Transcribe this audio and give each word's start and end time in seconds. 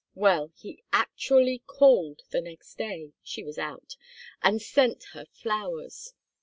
Well, 0.15 0.51
he 0.55 0.81
actually 0.91 1.59
called 1.67 2.23
the 2.31 2.41
next 2.41 2.73
day 2.73 3.13
she 3.21 3.43
was 3.43 3.59
out 3.59 3.97
and 4.41 4.59
sent 4.59 5.03
her 5.13 5.25
flowers. 5.25 6.15